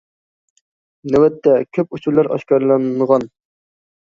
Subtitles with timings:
[1.15, 3.29] نۆۋەتتە كۆپ ئۇچۇرلار ئاشكارىلانمىغان.